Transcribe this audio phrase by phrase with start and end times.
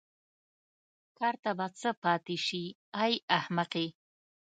[1.17, 2.63] کار ته به څه پاتې شي
[3.03, 3.87] ای احمقې.